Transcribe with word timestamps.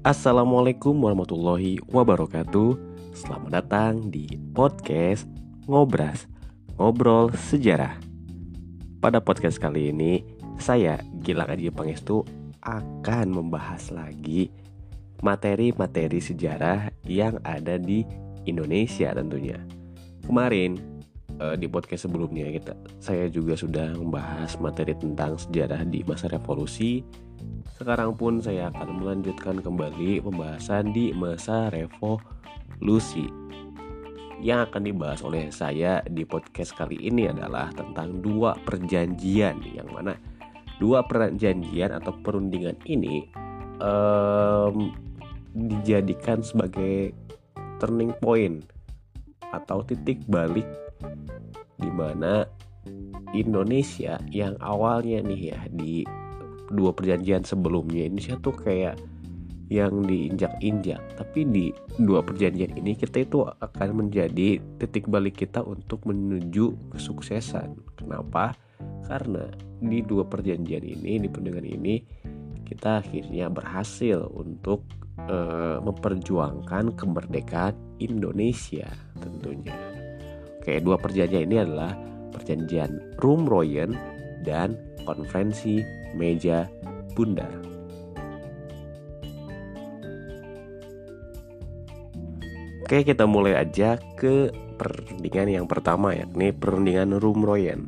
Assalamualaikum 0.00 0.96
warahmatullahi 0.96 1.76
wabarakatuh. 1.92 2.72
Selamat 3.12 3.60
datang 3.60 4.08
di 4.08 4.32
podcast 4.56 5.28
Ngobras 5.68 6.24
Ngobrol 6.80 7.36
Sejarah. 7.36 8.00
Pada 9.04 9.20
podcast 9.20 9.60
kali 9.60 9.92
ini 9.92 10.24
Saya 10.56 11.04
Gilang 11.20 11.52
Adi 11.52 11.68
Pangestu 11.68 12.24
Akan 12.64 13.28
membahas 13.28 13.92
lagi 13.92 14.48
Materi-materi 15.20 16.16
sejarah 16.16 16.88
Yang 17.04 17.36
ada 17.44 17.76
di 17.76 18.00
Indonesia 18.48 19.12
tentunya. 19.12 19.60
Kemarin 20.24 20.80
eh, 21.44 21.60
di 21.60 21.68
podcast 21.68 22.08
sebelumnya 22.08 22.48
kita 22.48 22.72
saya 23.04 23.28
juga 23.28 23.52
sudah 23.52 23.92
membahas 24.00 24.56
materi 24.64 24.96
tentang 24.96 25.36
sejarah 25.36 25.84
di 25.84 26.00
masa 26.08 26.32
revolusi 26.32 27.04
sekarang 27.80 28.16
pun 28.16 28.44
saya 28.44 28.68
akan 28.72 29.00
melanjutkan 29.00 29.60
kembali 29.60 30.20
pembahasan 30.20 30.92
di 30.92 31.12
masa 31.16 31.72
revolusi. 31.72 33.28
Yang 34.40 34.72
akan 34.72 34.82
dibahas 34.88 35.20
oleh 35.20 35.52
saya 35.52 36.00
di 36.08 36.24
podcast 36.24 36.72
kali 36.72 36.96
ini 36.96 37.28
adalah 37.28 37.68
tentang 37.76 38.24
dua 38.24 38.56
perjanjian 38.64 39.60
yang 39.68 39.88
mana 39.92 40.16
dua 40.80 41.04
perjanjian 41.04 41.92
atau 41.92 42.16
perundingan 42.24 42.74
ini 42.88 43.28
um, 43.84 44.88
dijadikan 45.52 46.40
sebagai 46.40 47.12
turning 47.76 48.16
point 48.24 48.64
atau 49.52 49.84
titik 49.84 50.24
balik 50.24 50.66
di 51.76 51.92
mana 51.92 52.48
Indonesia 53.36 54.16
yang 54.32 54.56
awalnya 54.64 55.20
nih 55.20 55.52
ya 55.52 55.60
di 55.68 56.02
dua 56.70 56.94
perjanjian 56.94 57.42
sebelumnya 57.42 58.06
Indonesia 58.06 58.38
tuh 58.38 58.54
kayak 58.54 58.96
yang 59.70 60.02
diinjak-injak. 60.02 60.98
Tapi 61.14 61.46
di 61.46 61.66
dua 62.02 62.26
perjanjian 62.26 62.74
ini 62.74 62.98
kita 62.98 63.22
itu 63.22 63.46
akan 63.46 63.88
menjadi 64.06 64.58
titik 64.82 65.06
balik 65.06 65.38
kita 65.38 65.62
untuk 65.62 66.02
menuju 66.10 66.90
kesuksesan. 66.90 67.78
Kenapa? 67.94 68.58
Karena 69.06 69.46
di 69.80 70.02
dua 70.02 70.26
perjanjian 70.26 70.82
ini 70.82 71.22
di 71.22 71.28
perundingan 71.30 71.64
ini 71.64 71.94
kita 72.66 73.00
akhirnya 73.02 73.46
berhasil 73.48 74.26
untuk 74.34 74.84
e, 75.26 75.38
memperjuangkan 75.82 76.98
kemerdekaan 76.98 77.74
Indonesia 78.02 78.90
tentunya. 79.22 79.74
Oke 80.60 80.82
dua 80.82 80.98
perjanjian 80.98 81.46
ini 81.46 81.56
adalah 81.62 81.94
perjanjian 82.34 83.18
Rumroyen 83.22 83.94
dan 84.42 84.74
konferensi 85.04 85.82
meja 86.14 86.68
bundar. 87.14 87.50
Oke, 92.90 93.06
kita 93.06 93.22
mulai 93.22 93.54
aja 93.54 94.02
ke 94.18 94.50
perundingan 94.74 95.62
yang 95.62 95.66
pertama 95.70 96.10
yakni 96.10 96.50
perundingan 96.50 97.22
Rumroyen. 97.22 97.86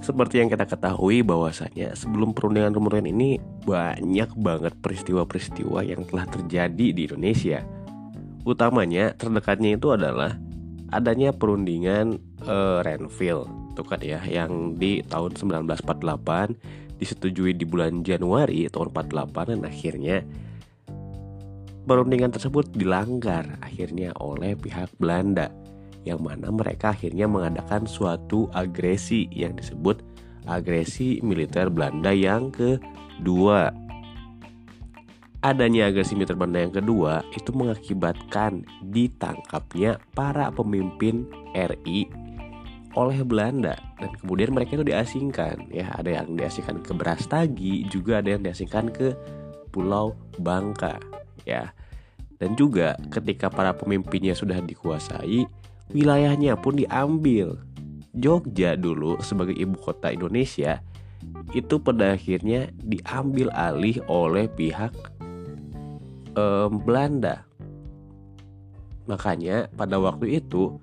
Seperti 0.00 0.40
yang 0.40 0.48
kita 0.48 0.64
ketahui 0.64 1.20
bahwasanya 1.20 1.92
sebelum 1.92 2.32
perundingan 2.32 2.72
Rumroyen 2.72 3.12
ini 3.12 3.36
banyak 3.68 4.32
banget 4.40 4.72
peristiwa-peristiwa 4.80 5.84
yang 5.84 6.08
telah 6.08 6.24
terjadi 6.32 6.86
di 6.96 7.04
Indonesia. 7.04 7.60
Utamanya 8.48 9.12
terdekatnya 9.20 9.76
itu 9.76 9.92
adalah 9.92 10.32
adanya 10.88 11.36
perundingan 11.36 12.16
uh, 12.48 12.80
Renville 12.80 13.44
itu 13.80 13.88
kan 13.88 14.04
ya 14.04 14.20
yang 14.28 14.76
di 14.76 15.00
tahun 15.08 15.40
1948 15.40 17.00
disetujui 17.00 17.56
di 17.56 17.64
bulan 17.64 18.04
Januari 18.04 18.68
tahun 18.68 18.92
48 18.92 19.56
dan 19.56 19.60
akhirnya 19.64 20.16
perundingan 21.88 22.28
tersebut 22.28 22.68
dilanggar 22.76 23.56
akhirnya 23.64 24.12
oleh 24.20 24.52
pihak 24.52 24.92
Belanda 25.00 25.48
yang 26.04 26.20
mana 26.20 26.52
mereka 26.52 26.92
akhirnya 26.92 27.24
mengadakan 27.24 27.88
suatu 27.88 28.52
agresi 28.52 29.32
yang 29.32 29.56
disebut 29.56 30.04
agresi 30.44 31.20
militer 31.24 31.72
Belanda 31.72 32.12
yang 32.12 32.52
kedua. 32.52 33.72
Adanya 35.40 35.88
agresi 35.88 36.12
militer 36.12 36.36
Belanda 36.36 36.60
yang 36.68 36.74
kedua 36.76 37.24
itu 37.32 37.48
mengakibatkan 37.56 38.64
ditangkapnya 38.92 39.96
para 40.12 40.52
pemimpin 40.52 41.24
RI 41.56 42.08
oleh 42.98 43.22
Belanda. 43.22 43.78
Dan 43.98 44.10
kemudian 44.18 44.50
mereka 44.54 44.78
itu 44.78 44.86
diasingkan 44.86 45.70
ya. 45.70 45.90
Ada 45.94 46.22
yang 46.22 46.34
diasingkan 46.34 46.82
ke 46.82 46.92
Brastagi 46.94 47.86
juga 47.90 48.18
ada 48.22 48.34
yang 48.34 48.42
diasingkan 48.42 48.90
ke 48.90 49.14
Pulau 49.70 50.16
Bangka 50.40 50.98
ya. 51.46 51.70
Dan 52.40 52.56
juga 52.56 52.96
ketika 53.12 53.52
para 53.52 53.76
pemimpinnya 53.76 54.32
sudah 54.32 54.58
dikuasai 54.64 55.44
wilayahnya 55.92 56.56
pun 56.58 56.80
diambil. 56.80 57.60
Jogja 58.10 58.74
dulu 58.74 59.22
sebagai 59.22 59.54
ibu 59.54 59.78
kota 59.78 60.10
Indonesia 60.10 60.82
itu 61.54 61.78
pada 61.78 62.18
akhirnya 62.18 62.74
diambil 62.82 63.54
alih 63.54 64.02
oleh 64.10 64.50
pihak 64.50 64.90
um, 66.34 66.82
Belanda. 66.82 67.46
Makanya 69.06 69.70
pada 69.74 69.98
waktu 70.02 70.42
itu 70.42 70.78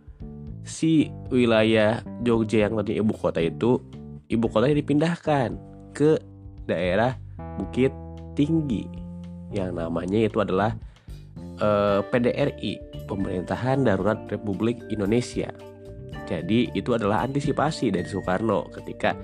si 0.68 1.08
wilayah 1.32 2.04
Jogja 2.22 2.68
yang 2.68 2.76
tadi 2.84 3.00
ibu 3.00 3.16
kota 3.16 3.40
itu 3.40 3.80
ibu 4.28 4.46
kotanya 4.52 4.76
dipindahkan 4.78 5.56
ke 5.96 6.20
daerah 6.68 7.16
Bukit 7.58 7.90
Tinggi 8.38 8.86
yang 9.50 9.80
namanya 9.80 10.28
itu 10.28 10.38
adalah 10.44 10.76
eh, 11.58 12.00
PDRI 12.12 12.74
Pemerintahan 13.08 13.88
Darurat 13.88 14.20
Republik 14.28 14.84
Indonesia. 14.92 15.48
Jadi 16.28 16.68
itu 16.76 16.92
adalah 16.92 17.24
antisipasi 17.24 17.88
dari 17.88 18.04
Soekarno 18.04 18.68
ketika 18.76 19.16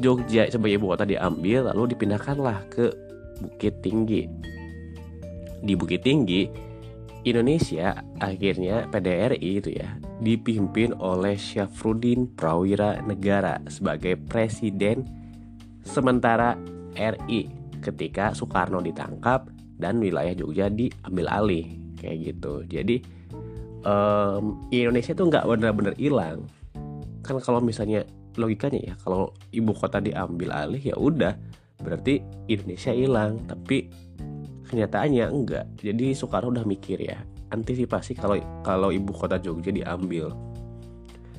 Jogja 0.00 0.48
sebagai 0.48 0.80
ibu 0.80 0.96
kota 0.96 1.04
diambil 1.04 1.68
lalu 1.68 1.92
dipindahkanlah 1.92 2.64
ke 2.72 2.88
Bukit 3.44 3.84
Tinggi. 3.84 4.24
Di 5.60 5.76
Bukit 5.76 6.00
Tinggi 6.00 6.48
Indonesia 7.28 7.92
akhirnya 8.24 8.88
PDRI 8.88 9.50
itu 9.60 9.74
ya 9.76 10.00
dipimpin 10.18 10.94
oleh 10.98 11.38
Syafruddin 11.38 12.26
Prawira 12.34 12.98
Negara 13.06 13.62
sebagai 13.70 14.18
presiden 14.18 15.06
sementara 15.86 16.58
RI 16.98 17.48
ketika 17.78 18.34
Soekarno 18.34 18.82
ditangkap 18.82 19.46
dan 19.78 20.02
wilayah 20.02 20.34
Jogja 20.34 20.66
diambil 20.66 21.26
alih 21.30 21.66
kayak 22.02 22.34
gitu. 22.34 22.66
Jadi 22.66 22.98
um, 23.86 24.58
Indonesia 24.74 25.14
itu 25.14 25.22
nggak 25.22 25.46
benar-benar 25.46 25.94
hilang. 25.94 26.50
Kan 27.22 27.38
kalau 27.38 27.62
misalnya 27.62 28.02
logikanya 28.38 28.80
ya 28.80 28.94
kalau 29.02 29.34
ibu 29.50 29.74
kota 29.74 29.98
diambil 29.98 30.54
alih 30.54 30.82
ya 30.82 30.94
udah 30.94 31.34
berarti 31.82 32.22
Indonesia 32.46 32.94
hilang 32.94 33.42
tapi 33.50 33.90
kenyataannya 34.70 35.26
enggak 35.26 35.66
jadi 35.82 36.14
Soekarno 36.14 36.54
udah 36.54 36.66
mikir 36.66 37.02
ya 37.02 37.18
antisipasi 37.50 38.16
kalau 38.16 38.38
kalau 38.62 38.88
ibu 38.92 39.10
kota 39.12 39.40
Jogja 39.40 39.72
diambil. 39.72 40.32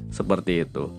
Seperti 0.10 0.66
itu. 0.66 0.90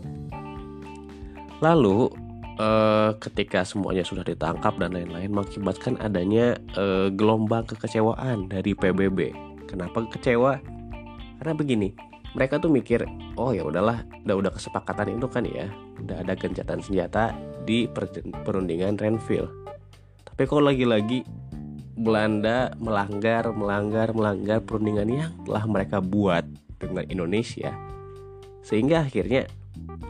Lalu 1.60 2.09
eh, 2.56 3.10
ketika 3.19 3.66
semuanya 3.66 4.06
sudah 4.06 4.22
ditangkap 4.22 4.78
dan 4.78 4.94
lain-lain 4.94 5.31
mengakibatkan 5.34 5.98
adanya 5.98 6.56
eh, 6.78 7.09
gelombang 7.12 7.66
kekecewaan 7.66 8.48
dari 8.48 8.72
PBB 8.72 9.50
kenapa 9.71 10.03
kecewa? 10.10 10.59
Karena 11.38 11.54
begini 11.54 11.91
mereka 12.34 12.62
tuh 12.62 12.71
mikir 12.71 13.03
oh 13.34 13.50
ya 13.50 13.66
udahlah 13.66 14.06
udah 14.22 14.37
udah 14.38 14.53
kesepakatan 14.54 15.19
itu 15.19 15.27
kan 15.27 15.42
ya 15.47 15.66
udah 15.98 16.22
ada 16.22 16.34
gencatan 16.38 16.78
senjata 16.82 17.34
di 17.66 17.87
perundingan 18.47 18.98
Renville. 18.98 19.51
Tapi 20.27 20.42
kok 20.47 20.63
lagi-lagi 20.63 21.27
Belanda 22.01 22.73
melanggar, 22.81 23.53
melanggar, 23.53 24.17
melanggar 24.17 24.65
perundingan 24.65 25.09
yang 25.13 25.33
telah 25.45 25.69
mereka 25.69 26.01
buat 26.01 26.49
dengan 26.81 27.05
Indonesia. 27.13 27.77
Sehingga 28.65 29.05
akhirnya 29.05 29.45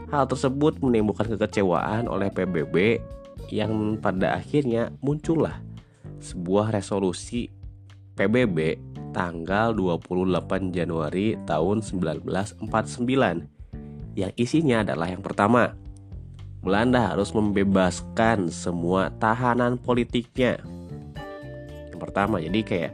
hal 0.07 0.23
tersebut 0.23 0.79
menimbulkan 0.79 1.27
kekecewaan 1.35 2.07
oleh 2.07 2.31
PBB 2.31 3.03
yang 3.51 3.99
pada 3.99 4.39
akhirnya 4.39 4.87
muncullah 5.03 5.59
sebuah 6.23 6.71
resolusi 6.71 7.51
PBB 8.15 8.79
tanggal 9.11 9.75
28 9.75 10.71
Januari 10.71 11.35
tahun 11.43 11.83
1949 11.83 12.63
yang 14.15 14.31
isinya 14.39 14.87
adalah 14.87 15.07
yang 15.11 15.23
pertama 15.23 15.75
Belanda 16.61 17.11
harus 17.11 17.33
membebaskan 17.33 18.53
semua 18.53 19.09
tahanan 19.17 19.81
politiknya 19.81 20.61
pertama 22.01 22.41
jadi 22.41 22.59
kayak 22.65 22.93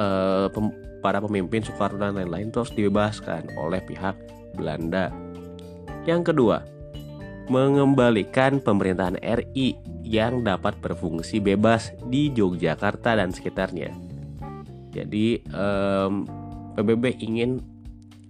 uh, 0.00 0.48
pem 0.48 0.72
para 1.04 1.20
pemimpin 1.20 1.60
Soekarno 1.60 2.00
dan 2.00 2.16
lain-lain 2.16 2.48
terus 2.48 2.72
dibebaskan 2.72 3.52
oleh 3.60 3.84
pihak 3.84 4.16
Belanda 4.56 5.12
yang 6.08 6.24
kedua 6.24 6.64
mengembalikan 7.48 8.56
pemerintahan 8.56 9.20
RI 9.20 9.76
yang 10.04 10.44
dapat 10.44 10.76
berfungsi 10.80 11.40
bebas 11.40 11.92
di 12.08 12.32
Yogyakarta 12.32 13.16
dan 13.16 13.32
sekitarnya. 13.32 13.92
Jadi 14.92 15.42
um, 15.52 16.24
PBB 16.76 17.20
ingin 17.20 17.60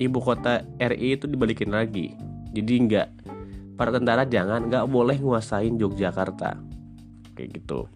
ibu 0.02 0.18
kota 0.18 0.66
RI 0.82 1.18
itu 1.18 1.30
dibalikin 1.30 1.70
lagi. 1.70 2.14
Jadi 2.54 2.72
nggak 2.90 3.08
para 3.74 3.90
tentara 3.90 4.22
jangan 4.26 4.70
nggak 4.70 4.86
boleh 4.90 5.18
nguasain 5.18 5.78
Yogyakarta 5.78 6.58
kayak 7.34 7.50
gitu. 7.62 7.86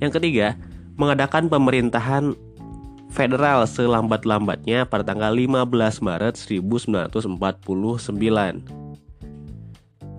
Yang 0.00 0.20
ketiga, 0.20 0.56
mengadakan 0.96 1.48
pemerintahan 1.48 2.34
federal 3.12 3.64
selambat-lambatnya 3.64 4.84
pada 4.84 5.04
tanggal 5.06 5.32
15 5.32 6.04
Maret 6.04 6.36
1949. 6.36 8.12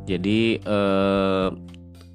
Jadi 0.07 0.63
eh, 0.63 1.50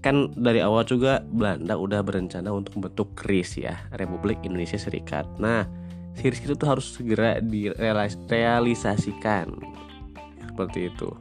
kan 0.02 0.34
dari 0.34 0.58
awal 0.58 0.82
juga 0.82 1.22
Belanda 1.22 1.78
udah 1.78 2.02
berencana 2.02 2.50
untuk 2.50 2.74
membentuk 2.74 3.14
KRIS 3.14 3.62
ya, 3.62 3.78
Republik 3.94 4.42
Indonesia 4.42 4.80
Serikat. 4.80 5.22
Nah, 5.38 5.62
KRIS 6.18 6.50
itu 6.50 6.58
tuh 6.58 6.66
harus 6.66 6.98
segera 6.98 7.38
direalisasikan. 7.38 9.54
Seperti 10.50 10.90
itu. 10.90 11.14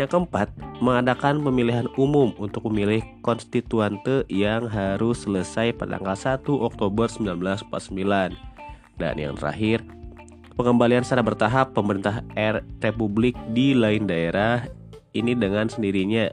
Yang 0.00 0.16
keempat, 0.16 0.48
mengadakan 0.80 1.44
pemilihan 1.44 1.84
umum 2.00 2.32
untuk 2.40 2.64
memilih 2.72 3.04
konstituante 3.20 4.24
yang 4.32 4.64
harus 4.64 5.28
selesai 5.28 5.76
pada 5.76 6.00
tanggal 6.00 6.16
1 6.16 6.48
Oktober 6.48 7.06
1949. 7.12 8.32
Dan 8.96 9.14
yang 9.20 9.36
terakhir, 9.36 9.84
pengembalian 10.56 11.04
secara 11.04 11.20
bertahap 11.20 11.76
pemerintah 11.76 12.24
R 12.32 12.64
Republik 12.80 13.36
di 13.52 13.76
lain 13.76 14.08
daerah 14.08 14.64
ini 15.12 15.36
dengan 15.36 15.68
sendirinya 15.68 16.32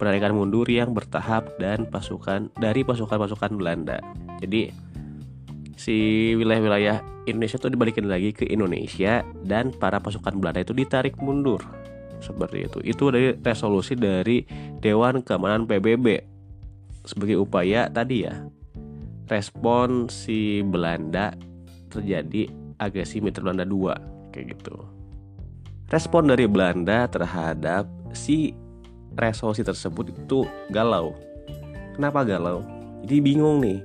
penarikan 0.00 0.32
mundur 0.32 0.64
yang 0.64 0.96
bertahap 0.96 1.60
dan 1.60 1.84
pasukan 1.84 2.48
dari 2.56 2.88
pasukan-pasukan 2.88 3.52
Belanda. 3.52 4.00
Jadi 4.40 4.72
si 5.76 6.32
wilayah-wilayah 6.40 7.28
Indonesia 7.28 7.60
itu 7.60 7.68
dibalikin 7.68 8.08
lagi 8.08 8.32
ke 8.32 8.48
Indonesia 8.48 9.20
dan 9.44 9.76
para 9.76 10.00
pasukan 10.00 10.40
Belanda 10.40 10.64
itu 10.64 10.72
ditarik 10.72 11.20
mundur 11.20 11.60
seperti 12.22 12.66
itu. 12.68 12.78
Itu 12.84 13.10
dari 13.10 13.34
resolusi 13.38 13.98
dari 13.98 14.44
Dewan 14.78 15.22
Keamanan 15.24 15.66
PBB 15.66 16.34
sebagai 17.04 17.36
upaya 17.44 17.86
tadi 17.92 18.24
ya 18.24 18.48
respon 19.28 20.08
si 20.08 20.60
Belanda 20.64 21.32
terjadi 21.88 22.48
agresi 22.80 23.20
militer 23.20 23.44
Belanda 23.44 23.64
2 23.64 24.32
kayak 24.34 24.46
gitu. 24.58 24.76
Respon 25.88 26.32
dari 26.32 26.48
Belanda 26.48 27.06
terhadap 27.06 27.86
si 28.16 28.56
resolusi 29.14 29.62
tersebut 29.62 30.10
itu 30.10 30.48
galau. 30.72 31.14
Kenapa 31.94 32.26
galau? 32.26 32.66
Jadi 33.06 33.20
bingung 33.20 33.62
nih. 33.62 33.80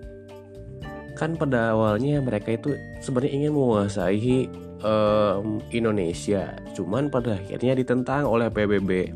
Kan 1.13 1.35
pada 1.35 1.75
awalnya 1.75 2.23
mereka 2.23 2.55
itu 2.55 2.73
sebenarnya 3.03 3.35
ingin 3.35 3.51
menguasai 3.51 4.47
um, 4.83 5.63
Indonesia. 5.71 6.55
Cuman 6.75 7.11
pada 7.11 7.35
akhirnya 7.39 7.75
ditentang 7.75 8.27
oleh 8.27 8.47
PBB 8.51 9.13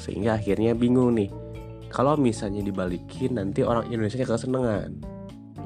sehingga 0.00 0.40
akhirnya 0.40 0.72
bingung 0.72 1.12
nih 1.18 1.28
kalau 1.92 2.16
misalnya 2.16 2.64
dibalikin 2.64 3.36
nanti 3.36 3.66
orang 3.66 3.90
Indonesia 3.90 4.22
kesenangan. 4.22 4.90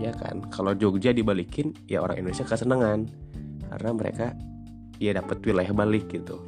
Ya 0.01 0.11
kan? 0.11 0.43
Kalau 0.51 0.75
Jogja 0.75 1.15
dibalikin 1.15 1.77
ya 1.87 2.03
orang 2.03 2.25
Indonesia 2.25 2.49
kesenangan. 2.49 3.07
Karena 3.71 3.91
mereka 3.95 4.27
ya 4.99 5.15
dapat 5.15 5.45
wilayah 5.45 5.71
balik 5.71 6.11
gitu. 6.11 6.41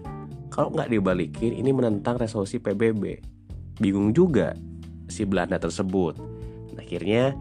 Kalau 0.51 0.73
nggak 0.73 0.89
dibalikin 0.89 1.53
ini 1.53 1.71
menentang 1.75 2.17
resolusi 2.17 2.57
PBB 2.57 3.21
bingung 3.77 4.17
juga 4.17 4.57
si 5.07 5.29
Belanda 5.29 5.61
tersebut. 5.61 6.17
Akhirnya 6.81 7.35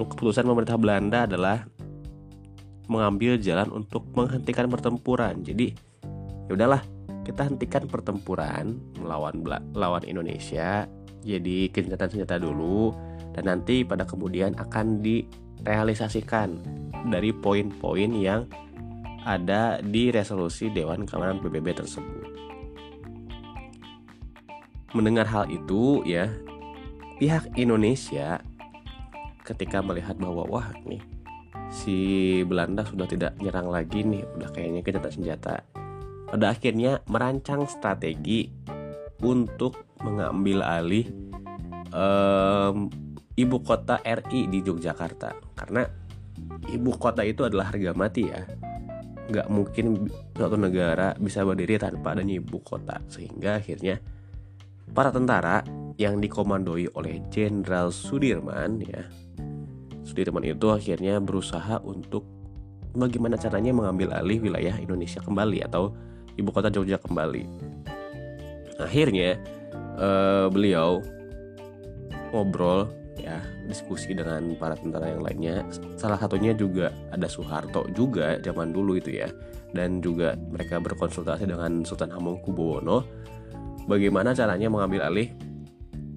keputusan 0.00 0.48
pemerintah 0.48 0.80
Belanda 0.80 1.28
adalah 1.28 1.68
mengambil 2.86 3.40
jalan 3.40 3.70
untuk 3.72 4.04
menghentikan 4.12 4.68
pertempuran. 4.68 5.40
Jadi 5.40 5.72
ya 6.48 6.52
udahlah, 6.52 6.82
kita 7.24 7.48
hentikan 7.48 7.88
pertempuran 7.88 8.76
melawan 9.00 9.40
lawan 9.72 10.04
Indonesia. 10.04 10.84
Jadi 11.24 11.72
gencatan 11.72 12.08
senjata 12.12 12.36
dulu 12.36 12.92
dan 13.32 13.48
nanti 13.48 13.80
pada 13.80 14.04
kemudian 14.04 14.52
akan 14.60 15.00
direalisasikan 15.00 16.60
dari 17.08 17.32
poin-poin 17.32 18.12
yang 18.12 18.44
ada 19.24 19.80
di 19.80 20.12
resolusi 20.12 20.68
Dewan 20.68 21.08
Keamanan 21.08 21.40
PBB 21.40 21.80
tersebut. 21.80 22.28
Mendengar 24.92 25.26
hal 25.26 25.48
itu 25.48 26.04
ya, 26.04 26.28
pihak 27.16 27.56
Indonesia 27.56 28.44
ketika 29.42 29.80
melihat 29.80 30.20
bahwa 30.20 30.44
wah 30.46 30.68
nih 30.84 31.13
si 31.72 32.40
Belanda 32.44 32.84
sudah 32.84 33.06
tidak 33.08 33.36
nyerang 33.40 33.68
lagi 33.68 34.04
nih. 34.04 34.24
Udah 34.36 34.48
kayaknya 34.52 34.80
tak 35.00 35.14
senjata. 35.14 35.54
Pada 36.28 36.50
akhirnya 36.50 37.02
merancang 37.06 37.68
strategi 37.70 38.50
untuk 39.22 39.96
mengambil 40.02 40.60
alih 40.66 41.06
um, 41.94 42.90
ibu 43.38 43.56
kota 43.62 44.02
RI 44.02 44.50
di 44.50 44.58
Yogyakarta. 44.62 45.30
Karena 45.54 45.86
ibu 46.70 46.90
kota 46.98 47.22
itu 47.22 47.46
adalah 47.46 47.70
harga 47.70 47.94
mati 47.94 48.22
ya. 48.26 48.42
Nggak 49.24 49.48
mungkin 49.48 50.10
suatu 50.36 50.58
negara 50.58 51.16
bisa 51.16 51.46
berdiri 51.46 51.80
tanpa 51.80 52.18
adanya 52.18 52.36
ibu 52.36 52.60
kota. 52.60 53.00
Sehingga 53.08 53.62
akhirnya 53.62 54.02
para 54.90 55.14
tentara 55.14 55.64
yang 55.96 56.18
dikomandoi 56.18 56.90
oleh 56.98 57.22
Jenderal 57.30 57.94
Sudirman 57.94 58.82
ya 58.82 59.23
Sudirman 60.04 60.44
itu 60.44 60.68
akhirnya 60.68 61.18
berusaha 61.18 61.80
untuk 61.80 62.28
bagaimana 62.94 63.34
caranya 63.40 63.74
mengambil 63.74 64.14
alih 64.14 64.38
wilayah 64.38 64.76
Indonesia 64.78 65.18
kembali 65.24 65.64
atau 65.66 65.96
ibu 66.36 66.50
kota 66.52 66.70
Jogja 66.70 67.00
kembali. 67.00 67.48
Akhirnya 68.78 69.40
uh, 69.98 70.46
beliau 70.52 71.02
ngobrol 72.34 72.90
ya 73.18 73.38
diskusi 73.70 74.12
dengan 74.12 74.54
para 74.58 74.76
tentara 74.76 75.14
yang 75.14 75.22
lainnya. 75.22 75.64
Salah 75.96 76.18
satunya 76.18 76.52
juga 76.52 76.92
ada 77.14 77.30
Soeharto 77.30 77.88
juga 77.94 78.36
zaman 78.42 78.74
dulu 78.74 78.98
itu 78.98 79.14
ya 79.14 79.30
dan 79.74 79.98
juga 80.04 80.36
mereka 80.36 80.78
berkonsultasi 80.78 81.48
dengan 81.48 81.82
Sultan 81.82 82.14
Hamengkubuwono 82.14 83.02
bagaimana 83.90 84.36
caranya 84.36 84.70
mengambil 84.70 85.06
alih 85.06 85.34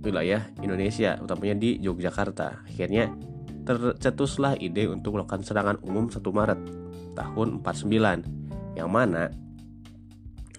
wilayah 0.02 0.46
Indonesia 0.62 1.18
utamanya 1.22 1.56
di 1.58 1.78
Yogyakarta. 1.82 2.66
Akhirnya 2.68 3.12
tercetuslah 3.68 4.56
ide 4.64 4.88
untuk 4.88 5.20
melakukan 5.20 5.44
serangan 5.44 5.78
umum 5.84 6.08
1 6.08 6.24
Maret 6.24 6.60
tahun 7.20 7.60
49 7.60 8.80
yang 8.80 8.88
mana 8.88 9.28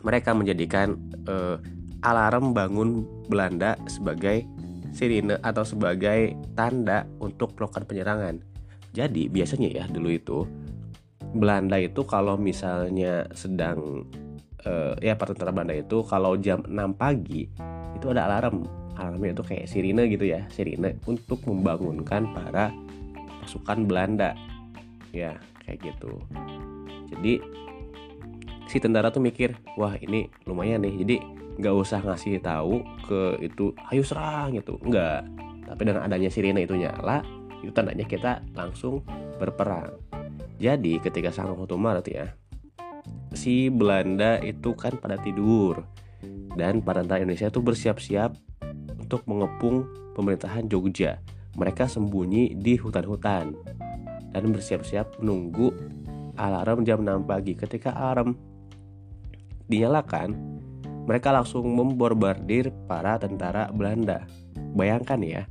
mereka 0.05 0.37
menjadikan 0.37 1.01
eh, 1.25 1.57
alarm 2.05 2.53
bangun 2.53 3.09
Belanda 3.27 3.75
sebagai 3.89 4.45
sirine 4.93 5.41
atau 5.41 5.65
sebagai 5.65 6.37
tanda 6.55 7.05
untuk 7.19 7.55
melakukan 7.59 7.85
penyerangan. 7.89 8.35
Jadi 8.95 9.29
biasanya 9.29 9.69
ya 9.69 9.85
dulu 9.89 10.09
itu 10.13 10.39
Belanda 11.35 11.77
itu 11.77 12.05
kalau 12.09 12.37
misalnya 12.41 13.27
sedang 13.37 14.07
eh, 14.65 14.95
ya 15.01 15.15
tentara 15.17 15.51
Belanda 15.51 15.77
itu 15.77 16.05
kalau 16.05 16.37
jam 16.39 16.65
6 16.65 16.77
pagi 16.95 17.49
itu 17.99 18.07
ada 18.15 18.31
alarm 18.31 18.78
alarmnya 18.99 19.39
itu 19.39 19.45
kayak 19.47 19.71
sirine 19.71 20.11
gitu 20.11 20.27
ya. 20.27 20.43
Sirine 20.51 20.99
untuk 21.07 21.39
membangunkan 21.47 22.35
para 22.35 22.75
pasukan 23.41 23.87
Belanda. 23.87 24.35
Ya 25.15 25.39
kayak 25.63 25.95
gitu. 25.95 26.19
Jadi 27.15 27.41
si 28.69 28.77
tentara 28.83 29.09
tuh 29.09 29.23
mikir 29.23 29.55
wah 29.79 29.95
ini 30.03 30.27
lumayan 30.45 30.83
nih. 30.83 30.95
Jadi 31.07 31.17
nggak 31.59 31.75
usah 31.75 32.03
ngasih 32.03 32.43
tahu 32.43 32.83
ke 33.07 33.39
itu 33.47 33.71
ayo 33.95 34.03
serang 34.03 34.59
gitu. 34.59 34.77
Nggak. 34.83 35.23
Tapi 35.71 35.83
dengan 35.87 36.03
adanya 36.03 36.29
sirine 36.29 36.67
itu 36.67 36.75
nyala 36.75 37.23
itu 37.63 37.71
tandanya 37.71 38.05
kita 38.05 38.43
langsung 38.53 39.07
berperang. 39.39 39.95
Jadi 40.59 40.99
ketika 40.99 41.31
sang 41.31 41.55
satu 41.55 41.79
Maret 41.79 42.07
ya 42.11 42.27
si 43.35 43.71
Belanda 43.71 44.43
itu 44.43 44.75
kan 44.75 44.97
pada 44.99 45.21
tidur. 45.21 45.87
Dan 46.59 46.83
para 46.83 47.07
tentara 47.07 47.23
Indonesia 47.23 47.47
itu 47.47 47.63
bersiap-siap 47.63 48.35
untuk 49.09 49.25
mengepung 49.25 49.89
pemerintahan 50.13 50.69
Jogja 50.69 51.17
mereka 51.57 51.89
sembunyi 51.89 52.53
di 52.53 52.77
hutan-hutan 52.77 53.57
dan 54.37 54.45
bersiap-siap 54.53 55.25
menunggu 55.25 55.73
alarm 56.37 56.85
jam 56.85 57.01
6 57.01 57.25
pagi. 57.25 57.57
Ketika 57.57 57.97
alarm 57.97 58.37
dinyalakan, 59.65 60.37
mereka 61.09 61.33
langsung 61.33 61.73
memborbardir 61.73 62.69
para 62.85 63.17
tentara 63.17 63.73
Belanda. 63.73 64.29
Bayangkan 64.77 65.25
ya, 65.25 65.43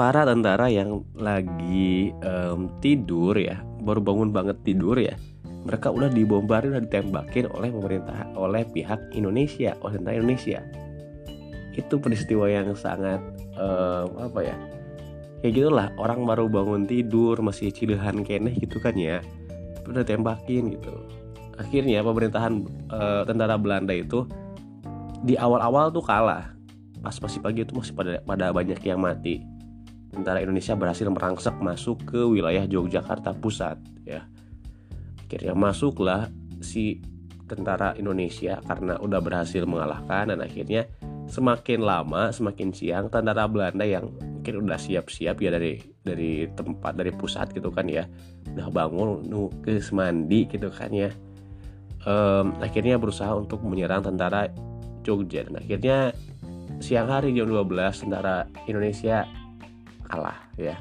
para 0.00 0.24
tentara 0.24 0.72
yang 0.72 1.04
lagi 1.12 2.16
um, 2.24 2.80
tidur 2.80 3.36
ya, 3.36 3.60
baru 3.84 4.00
bangun 4.00 4.32
banget 4.32 4.56
tidur 4.64 4.96
ya, 4.96 5.14
mereka 5.68 5.92
udah 5.92 6.08
dibombardir 6.08 6.72
dan 6.80 6.88
ditembakin 6.88 7.52
oleh 7.52 7.68
pemerintah 7.68 8.24
oleh 8.34 8.64
pihak 8.64 9.12
Indonesia, 9.12 9.76
oleh 9.84 10.00
tentara 10.00 10.16
Indonesia. 10.16 10.79
Itu 11.80 11.96
peristiwa 11.96 12.44
yang 12.46 12.76
sangat 12.76 13.18
uh, 13.56 14.04
apa 14.20 14.40
ya 14.44 14.56
kayak 15.40 15.52
gitulah. 15.56 15.88
Orang 15.96 16.28
baru 16.28 16.46
bangun 16.46 16.84
tidur 16.84 17.40
masih 17.40 17.72
cilehan 17.72 18.22
keneh 18.22 18.54
gitu 18.60 18.76
kan 18.78 18.94
ya. 18.94 19.24
Udah 19.88 20.04
tembakin 20.04 20.76
gitu. 20.76 20.92
Akhirnya 21.56 22.04
pemerintahan 22.04 22.64
uh, 22.92 23.22
tentara 23.24 23.56
Belanda 23.56 23.92
itu 23.92 24.24
di 25.24 25.36
awal-awal 25.36 25.92
tuh 25.92 26.04
kalah. 26.04 26.52
Pas 27.00 27.16
masih 27.16 27.40
pagi 27.40 27.64
itu 27.64 27.72
masih 27.72 27.96
pada 27.96 28.20
pada 28.24 28.52
banyak 28.52 28.80
yang 28.84 29.00
mati. 29.00 29.40
Tentara 30.10 30.42
Indonesia 30.44 30.76
berhasil 30.76 31.06
merangsek 31.08 31.56
masuk 31.62 32.02
ke 32.04 32.20
wilayah 32.20 32.64
Yogyakarta 32.68 33.32
pusat 33.40 33.80
ya. 34.04 34.28
Akhirnya 35.24 35.54
masuklah 35.54 36.26
si 36.60 37.00
tentara 37.46 37.94
Indonesia 37.98 38.62
karena 38.62 38.98
udah 38.98 39.18
berhasil 39.18 39.62
mengalahkan 39.66 40.34
dan 40.34 40.38
akhirnya 40.38 40.86
semakin 41.30 41.80
lama 41.86 42.34
semakin 42.34 42.74
siang 42.74 43.06
tentara 43.06 43.46
Belanda 43.46 43.86
yang 43.86 44.10
mungkin 44.18 44.66
udah 44.66 44.76
siap-siap 44.76 45.38
ya 45.38 45.54
dari 45.54 45.78
dari 46.02 46.50
tempat 46.50 46.98
dari 46.98 47.14
pusat 47.14 47.54
gitu 47.54 47.70
kan 47.70 47.86
ya. 47.86 48.04
Udah 48.50 48.68
bangun 48.68 49.24
nu 49.30 49.46
ke 49.62 49.78
semandi 49.78 50.50
gitu 50.50 50.68
kan 50.74 50.90
ya. 50.90 51.14
Um, 52.02 52.56
akhirnya 52.58 52.98
berusaha 52.98 53.30
untuk 53.36 53.62
menyerang 53.62 54.02
tentara 54.02 54.50
Jogja 55.06 55.46
dan 55.46 55.62
akhirnya 55.62 56.12
siang 56.82 57.08
hari 57.08 57.36
jam 57.36 57.46
12 57.46 57.68
tentara 58.04 58.50
Indonesia 58.66 59.22
kalah 60.10 60.40
ya. 60.58 60.74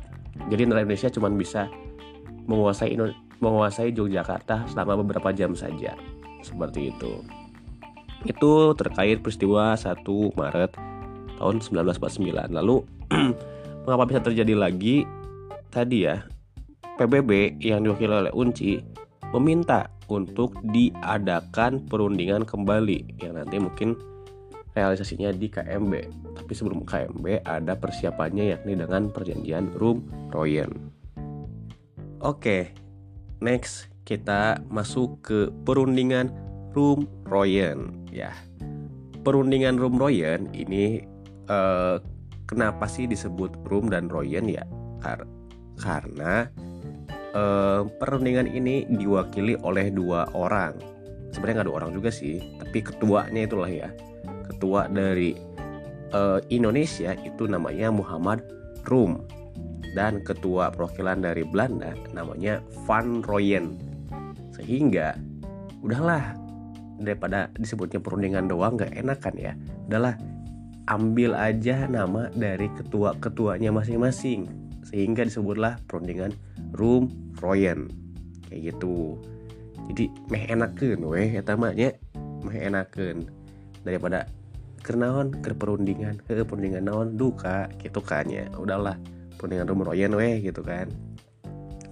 Jadi 0.49 0.65
tentara 0.65 0.81
Indonesia 0.81 1.13
cuma 1.13 1.29
bisa 1.29 1.69
menguasai 2.49 2.97
menguasai 3.37 3.93
Yogyakarta 3.93 4.65
selama 4.65 5.05
beberapa 5.05 5.29
jam 5.29 5.53
saja. 5.53 5.93
Seperti 6.39 6.89
itu 6.89 7.38
itu 8.27 8.75
terkait 8.75 9.23
peristiwa 9.23 9.77
1 9.77 10.03
Maret 10.35 10.71
tahun 11.39 11.55
1949 11.63 12.51
lalu 12.51 12.83
mengapa 13.87 14.03
bisa 14.09 14.21
terjadi 14.23 14.53
lagi? 14.59 15.07
Tadi 15.69 15.97
ya 16.03 16.25
PBB 16.97 17.61
yang 17.63 17.85
diwakili 17.85 18.11
oleh 18.11 18.33
Unci 18.33 18.81
meminta 19.31 19.87
untuk 20.09 20.57
diadakan 20.73 21.85
perundingan 21.85 22.43
kembali. 22.43 23.21
Yang 23.21 23.33
nanti 23.37 23.55
mungkin 23.61 23.89
realisasinya 24.73 25.33
di 25.33 25.47
KMB 25.49 25.93
tapi 26.39 26.51
sebelum 26.55 26.87
KMB 26.87 27.43
ada 27.43 27.75
persiapannya 27.75 28.55
yakni 28.55 28.79
dengan 28.79 29.11
perjanjian 29.11 29.75
Rum 29.75 30.05
Royen. 30.31 30.71
Oke 32.23 32.71
next 33.43 33.91
kita 34.03 34.59
masuk 34.67 35.21
ke 35.21 35.39
perundingan 35.63 36.31
Rum 36.73 37.09
Royen. 37.25 38.05
Ya. 38.13 38.33
Perundingan 39.25 39.77
Rum 39.77 39.99
Royen 39.99 40.47
ini 40.55 41.03
uh, 41.49 41.99
kenapa 42.49 42.85
sih 42.89 43.05
disebut 43.05 43.51
Rum 43.67 43.91
dan 43.91 44.07
Royen 44.07 44.47
ya? 44.49 44.63
Kar 45.03 45.23
karena 45.79 46.47
uh, 47.33 47.87
perundingan 47.87 48.49
ini 48.49 48.85
diwakili 48.89 49.55
oleh 49.63 49.91
dua 49.93 50.27
orang. 50.35 50.75
Sebenarnya 51.29 51.61
nggak 51.61 51.67
ada 51.69 51.77
orang 51.83 51.91
juga 51.93 52.09
sih 52.09 52.41
tapi 52.57 52.81
ketuanya 52.81 53.45
itulah 53.45 53.69
ya. 53.69 53.89
Ketua 54.49 54.89
dari 54.89 55.37
uh, 56.13 56.41
Indonesia 56.49 57.13
itu 57.21 57.45
namanya 57.45 57.93
Muhammad 57.93 58.43
Rum. 58.87 59.23
Dan 59.89 60.21
ketua 60.21 60.69
perwakilan 60.69 61.25
dari 61.25 61.41
Belanda 61.41 61.97
namanya 62.13 62.61
Van 62.85 63.25
Royen. 63.25 63.73
Sehingga 64.53 65.17
udahlah 65.81 66.37
daripada 66.99 67.49
disebutnya 67.55 68.03
perundingan 68.03 68.51
doang 68.51 68.75
nggak 68.75 68.93
enak 68.99 69.19
kan 69.23 69.35
ya? 69.39 69.55
Udahlah 69.87 70.19
ambil 70.89 71.37
aja 71.37 71.85
nama 71.85 72.27
dari 72.33 72.67
ketua-ketuanya 72.73 73.69
masing-masing 73.69 74.49
sehingga 74.89 75.21
disebutlah 75.21 75.77
perundingan 75.85 76.33
Rum 76.73 77.09
Royen. 77.39 77.89
Kayak 78.49 78.73
gitu. 78.73 79.15
Jadi 79.93 80.09
meh 80.29 80.45
enakan 80.49 80.99
weh 81.05 81.29
ya 81.37 81.41
tamanya 81.45 81.93
meh 82.45 82.57
enakan 82.57 83.25
daripada 83.85 84.29
kenaon 84.81 85.33
ke 85.41 85.53
perundingan 85.53 86.21
ke 86.25 86.41
perundingan 86.45 86.89
naon 86.89 87.17
duka 87.17 87.69
gitu 87.81 88.01
kan 88.01 88.25
ya 88.29 88.49
udahlah 88.57 88.97
perundingan 89.37 89.69
Rum 89.69 89.85
Royen 89.85 90.13
weh 90.17 90.41
gitu 90.41 90.65
kan. 90.65 90.89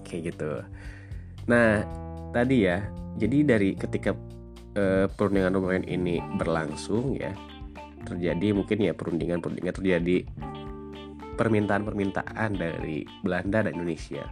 Kayak 0.02 0.34
gitu. 0.34 0.52
Nah 1.46 1.86
tadi 2.34 2.66
ya 2.66 2.82
jadi 3.18 3.46
dari 3.46 3.74
ketika 3.74 4.14
eh, 4.78 5.06
perundingan 5.10 5.58
Romain 5.58 5.84
ini 5.90 6.22
berlangsung 6.38 7.18
ya 7.18 7.34
terjadi 8.06 8.56
mungkin 8.56 8.78
ya 8.80 8.94
perundingan-perundingan 8.96 9.74
terjadi 9.76 10.24
permintaan-permintaan 11.36 12.50
dari 12.56 13.04
Belanda 13.26 13.68
dan 13.68 13.74
Indonesia. 13.76 14.24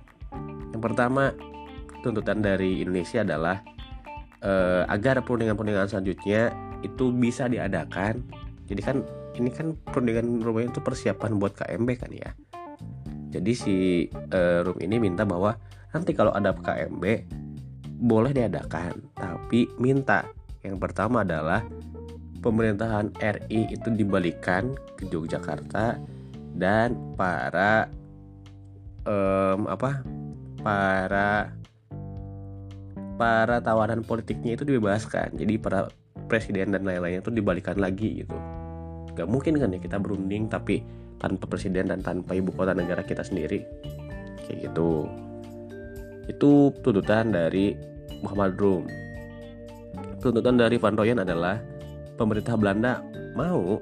Yang 0.72 0.82
pertama 0.82 1.36
tuntutan 2.06 2.40
dari 2.46 2.86
Indonesia 2.86 3.26
adalah 3.26 3.60
eh, 4.40 4.84
agar 4.88 5.26
perundingan-perundingan 5.26 5.90
selanjutnya 5.90 6.54
itu 6.86 7.12
bisa 7.12 7.50
diadakan. 7.50 8.22
Jadi 8.66 8.82
kan 8.82 8.98
ini 9.36 9.52
kan 9.52 9.76
perundingan 9.92 10.40
Romain 10.42 10.72
itu 10.72 10.80
persiapan 10.80 11.38
buat 11.38 11.58
KMB 11.60 11.90
kan 12.00 12.12
ya. 12.14 12.32
Jadi 13.36 13.52
si 13.52 13.76
eh, 14.10 14.60
Rum 14.64 14.80
ini 14.80 14.96
minta 14.96 15.28
bahwa 15.28 15.60
nanti 15.92 16.16
kalau 16.16 16.32
ada 16.32 16.56
KMB 16.56 17.04
boleh 17.96 18.36
diadakan, 18.36 19.00
tapi 19.16 19.72
minta. 19.80 20.28
Yang 20.66 20.78
pertama 20.82 21.22
adalah 21.22 21.62
pemerintahan 22.42 23.14
RI 23.18 23.74
itu 23.74 23.88
dibalikan 23.94 24.74
ke 24.98 25.10
Yogyakarta 25.10 25.98
dan 26.56 26.94
para 27.18 27.90
um, 29.06 29.70
apa 29.70 30.02
para 30.62 31.54
para 33.16 33.58
tawanan 33.64 34.04
politiknya 34.04 34.60
itu 34.60 34.64
dibebaskan. 34.68 35.34
Jadi 35.40 35.56
para 35.58 35.88
presiden 36.28 36.74
dan 36.74 36.84
lain-lainnya 36.84 37.24
itu 37.24 37.32
dibalikan 37.32 37.78
lagi 37.80 38.26
gitu. 38.26 38.36
Gak 39.16 39.30
mungkin 39.30 39.56
kan 39.56 39.72
ya 39.72 39.80
kita 39.80 39.98
berunding 40.02 40.52
tapi 40.52 40.84
tanpa 41.22 41.48
presiden 41.48 41.88
dan 41.88 42.04
tanpa 42.04 42.36
ibu 42.36 42.52
kota 42.52 42.76
negara 42.76 43.02
kita 43.06 43.24
sendiri. 43.24 43.64
Kayak 44.46 44.70
gitu 44.70 45.08
itu 46.26 46.74
tuntutan 46.82 47.30
dari 47.30 47.78
Muhammad 48.26 48.58
Rum. 48.58 48.84
Tuntutan 50.22 50.58
dari 50.58 50.82
Van 50.82 50.98
Royen 50.98 51.22
adalah 51.22 51.62
pemerintah 52.18 52.58
Belanda 52.58 53.06
mau 53.38 53.78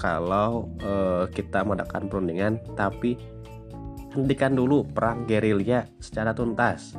kalau 0.00 0.72
uh, 0.82 1.28
kita 1.28 1.62
mengadakan 1.62 2.08
perundingan 2.08 2.56
tapi 2.74 3.14
hentikan 4.16 4.56
dulu 4.56 4.82
perang 4.88 5.28
gerilya 5.28 5.84
secara 6.00 6.32
tuntas. 6.32 6.96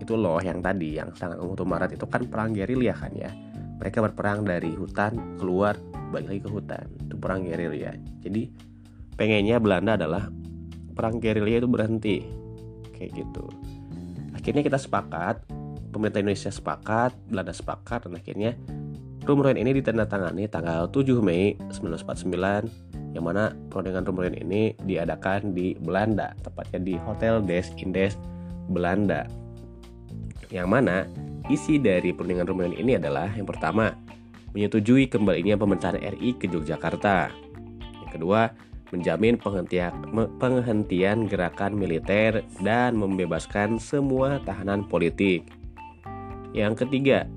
Itu 0.00 0.16
loh 0.16 0.40
yang 0.40 0.64
tadi 0.64 0.96
yang 0.96 1.12
sangat 1.12 1.42
untuk 1.42 1.68
Maret 1.68 1.98
itu 1.98 2.06
kan 2.06 2.24
perang 2.30 2.54
gerilya 2.54 2.94
kan 2.94 3.12
ya. 3.12 3.30
Mereka 3.80 4.00
berperang 4.04 4.44
dari 4.44 4.72
hutan 4.76 5.40
keluar 5.40 5.76
balik 6.14 6.30
lagi 6.30 6.40
ke 6.46 6.50
hutan. 6.52 6.84
Itu 7.06 7.14
perang 7.18 7.44
gerilya. 7.44 7.96
Jadi 8.22 8.42
pengennya 9.18 9.56
Belanda 9.60 9.98
adalah 9.98 10.30
perang 10.94 11.20
gerilya 11.20 11.64
itu 11.64 11.68
berhenti 11.68 12.16
kayak 12.96 13.16
gitu 13.16 13.48
akhirnya 14.40 14.64
kita 14.64 14.80
sepakat 14.80 15.44
pemerintah 15.92 16.24
Indonesia 16.24 16.48
sepakat 16.48 17.12
Belanda 17.28 17.52
sepakat 17.52 18.08
dan 18.08 18.16
akhirnya 18.16 18.56
Rumroyen 19.20 19.60
ini 19.60 19.76
ditandatangani 19.76 20.48
tanggal 20.48 20.88
7 20.88 21.20
Mei 21.20 21.52
1949 21.68 23.12
yang 23.12 23.24
mana 23.26 23.52
perundingan 23.68 24.08
Rumroyen 24.08 24.32
ini 24.40 24.72
diadakan 24.80 25.52
di 25.52 25.76
Belanda 25.76 26.32
tepatnya 26.40 26.80
di 26.80 26.94
Hotel 26.96 27.44
Des 27.44 27.68
Indes 27.76 28.16
Belanda. 28.72 29.28
Yang 30.48 30.68
mana 30.72 31.04
isi 31.52 31.76
dari 31.76 32.16
perundingan 32.16 32.48
Rumroyen 32.48 32.80
ini 32.80 32.96
adalah 32.96 33.28
yang 33.36 33.44
pertama 33.44 33.92
menyetujui 34.56 35.06
kembalinya 35.12 35.54
pemerintahan 35.60 36.00
RI 36.16 36.40
ke 36.40 36.48
Yogyakarta. 36.48 37.28
Yang 38.00 38.10
kedua 38.16 38.50
menjamin 38.90 39.38
penghentian, 39.38 39.94
penghentian 40.38 41.30
gerakan 41.30 41.78
militer 41.78 42.42
dan 42.62 42.98
membebaskan 42.98 43.78
semua 43.78 44.42
tahanan 44.42 44.86
politik. 44.86 45.46
Yang 46.50 46.86
ketiga, 46.86 47.30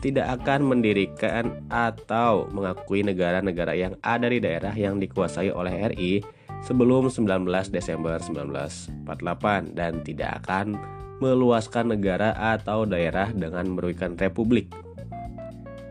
tidak 0.00 0.40
akan 0.40 0.64
mendirikan 0.72 1.60
atau 1.68 2.46
mengakui 2.54 3.02
negara-negara 3.02 3.74
yang 3.74 3.94
ada 4.00 4.30
di 4.30 4.38
daerah 4.40 4.72
yang 4.72 4.96
dikuasai 5.02 5.50
oleh 5.52 5.92
RI 5.92 6.24
sebelum 6.62 7.10
19 7.10 7.44
Desember 7.70 8.16
1948 8.22 9.74
dan 9.76 10.00
tidak 10.02 10.42
akan 10.44 10.78
meluaskan 11.18 11.98
negara 11.98 12.30
atau 12.38 12.86
daerah 12.86 13.34
dengan 13.34 13.74
merugikan 13.74 14.14
republik 14.14 14.70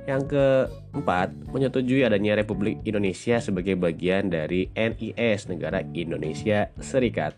yang 0.08 0.24
keempat, 0.24 1.36
menyetujui 1.52 2.08
adanya 2.08 2.40
Republik 2.40 2.80
Indonesia 2.88 3.44
sebagai 3.44 3.76
bagian 3.76 4.32
dari 4.32 4.72
NIS 4.72 5.52
Negara 5.52 5.84
Indonesia 5.92 6.72
Serikat. 6.80 7.36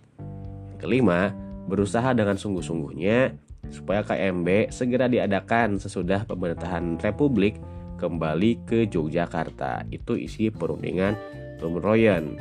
Yang 0.70 0.78
kelima, 0.78 1.34
berusaha 1.66 2.14
dengan 2.14 2.38
sungguh-sungguhnya 2.38 3.34
supaya 3.74 4.06
KMB 4.06 4.70
segera 4.70 5.10
diadakan 5.10 5.82
sesudah 5.82 6.30
pemerintahan 6.30 7.02
Republik 7.02 7.58
kembali 7.98 8.62
ke 8.70 8.86
Yogyakarta. 8.86 9.90
Itu 9.90 10.14
isi 10.14 10.54
perundingan 10.54 11.18
Rumroyen. 11.58 12.38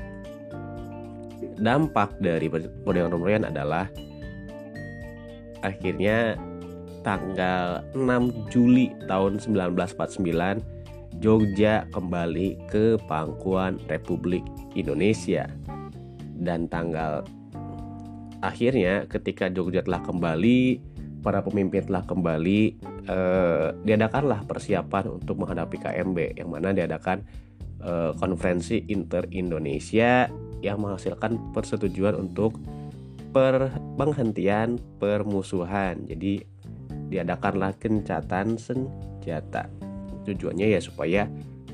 Dampak 1.57 2.21
dari 2.21 2.53
perundingan 2.53 3.11
Rumroyen 3.17 3.45
adalah 3.49 3.89
akhirnya 5.65 6.37
tanggal 7.03 7.85
6 7.95 8.51
Juli 8.53 8.93
tahun 9.07 9.41
1949 9.41 10.79
Jogja 11.19 11.89
kembali 11.91 12.71
ke 12.71 13.01
pangkuan 13.11 13.81
Republik 13.91 14.45
Indonesia. 14.79 15.51
Dan 16.39 16.71
tanggal 16.71 17.27
akhirnya 18.39 19.09
ketika 19.11 19.51
Jogja 19.51 19.83
telah 19.83 19.99
kembali 20.05 20.79
para 21.19 21.43
pemimpin 21.43 21.83
telah 21.83 22.07
kembali 22.07 22.61
eh, 23.11 23.69
diadakanlah 23.83 24.47
persiapan 24.47 25.19
untuk 25.19 25.43
menghadapi 25.43 25.77
KMB 25.83 26.39
yang 26.39 26.49
mana 26.55 26.71
diadakan 26.71 27.27
eh, 27.83 28.13
konferensi 28.15 28.87
inter 28.87 29.27
Indonesia 29.35 30.31
yang 30.63 30.79
menghasilkan 30.83 31.55
persetujuan 31.55 32.15
untuk 32.15 32.59
per 33.31 33.75
penghentian 33.99 34.81
permusuhan. 34.99 36.07
Jadi 36.09 36.43
diadakanlah 37.09 37.73
kencatan 37.81 38.61
senjata 38.61 39.69
tujuannya 40.29 40.77
ya 40.77 40.81
supaya 40.81 41.25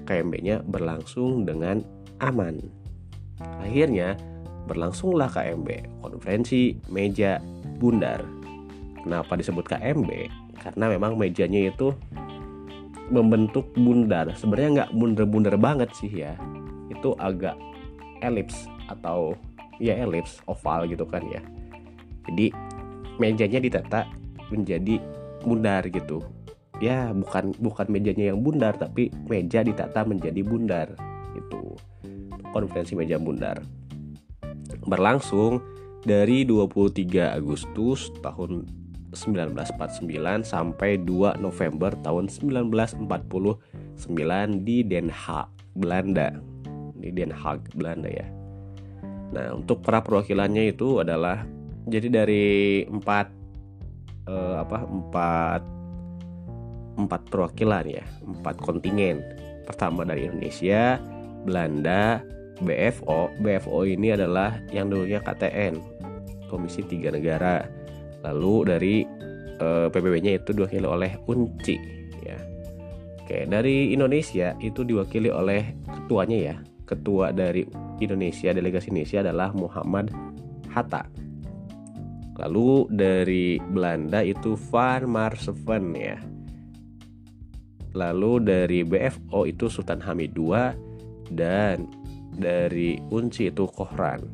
KMB-nya 0.07 0.63
berlangsung 0.67 1.43
dengan 1.43 1.83
aman 2.23 2.85
akhirnya 3.41 4.15
berlangsunglah 4.65 5.29
KMB, 5.29 6.01
konferensi 6.01 6.77
meja 6.89 7.41
bundar. 7.77 8.25
Kenapa 9.05 9.37
disebut 9.37 9.69
KMB? 9.69 10.11
Karena 10.57 10.89
memang 10.89 11.21
mejanya 11.21 11.69
itu 11.69 11.93
membentuk 13.13 13.69
bundar. 13.77 14.33
Sebenarnya 14.33 14.71
nggak 14.85 14.91
bundar-bundar 14.97 15.55
banget 15.61 15.93
sih 15.93 16.25
ya. 16.25 16.33
Itu 16.89 17.13
agak 17.21 17.57
elips 18.25 18.65
atau 18.89 19.37
ya 19.77 20.01
elips 20.01 20.41
oval 20.49 20.89
gitu 20.89 21.05
kan 21.05 21.21
ya. 21.29 21.45
Jadi 22.25 22.49
mejanya 23.21 23.61
ditata 23.61 24.01
menjadi 24.49 24.97
bundar 25.45 25.87
gitu. 25.89 26.25
Ya 26.83 27.15
bukan 27.15 27.55
bukan 27.63 27.87
mejanya 27.87 28.35
yang 28.35 28.43
bundar 28.43 28.75
tapi 28.75 29.13
meja 29.31 29.63
ditata 29.63 30.03
menjadi 30.03 30.43
bundar 30.43 30.91
itu 31.39 31.79
konferensi 32.51 32.99
meja 32.99 33.15
bundar 33.19 33.63
berlangsung 34.87 35.63
dari 36.05 36.45
23 36.45 37.33
Agustus 37.33 38.13
tahun 38.21 38.69
1949 39.15 40.45
sampai 40.45 41.01
2 41.01 41.41
November 41.41 41.95
tahun 42.03 42.29
1949 42.29 43.07
di 44.67 44.77
Den 44.85 45.09
Haag, 45.09 45.49
Belanda. 45.79 46.35
Di 46.99 47.09
Den 47.15 47.33
Haag, 47.33 47.73
Belanda 47.79 48.11
ya. 48.11 48.27
Nah, 49.35 49.55
untuk 49.57 49.83
para 49.83 50.03
perwakilannya 50.03 50.75
itu 50.75 51.01
adalah 51.01 51.47
jadi 51.89 52.23
dari 52.23 52.45
empat 52.87 53.44
eh, 54.29 54.57
apa 54.61 54.85
empat 54.85 55.63
empat 56.95 57.21
perwakilan 57.29 57.85
ya, 57.91 58.05
empat 58.23 58.57
kontingen. 58.63 59.21
Pertama 59.65 60.05
dari 60.05 60.29
Indonesia, 60.29 61.01
Belanda, 61.43 62.21
BFO 62.63 63.35
BFO 63.43 63.83
ini 63.83 64.15
adalah 64.15 64.55
yang 64.71 64.93
dulunya 64.93 65.19
KTN 65.19 65.75
Komisi 66.47 66.87
Tiga 66.87 67.11
Negara. 67.11 67.67
Lalu 68.23 68.55
dari 68.65 68.95
e, 69.59 69.67
eh, 69.67 69.87
PBB-nya 69.91 70.39
itu 70.39 70.55
diwakili 70.55 70.87
oleh 70.87 71.19
UNCI 71.27 71.77
ya. 72.23 72.39
Oke 73.21 73.49
dari 73.49 73.91
Indonesia 73.91 74.55
itu 74.63 74.87
diwakili 74.87 75.29
oleh 75.33 75.75
ketuanya 75.89 76.39
ya. 76.53 76.57
Ketua 76.85 77.33
dari 77.33 77.65
Indonesia 77.99 78.53
delegasi 78.53 78.93
Indonesia 78.93 79.25
adalah 79.25 79.49
Muhammad 79.57 80.13
Hatta 80.69 81.24
lalu 82.39 82.91
dari 82.91 83.57
Belanda 83.63 84.21
itu 84.23 84.59
Van 84.71 85.07
Marsven 85.07 85.87
ya 85.95 86.19
lalu 87.95 88.43
dari 88.43 88.83
BFO 88.83 89.47
itu 89.47 89.71
Sultan 89.71 90.03
Hamid 90.03 90.35
II 90.35 90.75
dan 91.31 91.87
dari 92.35 92.99
Unci 93.15 93.49
itu 93.49 93.65
Kohran. 93.71 94.27